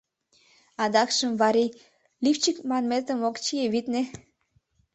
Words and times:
Адакшым 0.83 1.31
Варий 1.41 1.75
лифчик 2.23 2.57
манметым 2.69 3.19
ок 3.29 3.35
чие, 3.43 3.65
витне. 3.73 4.01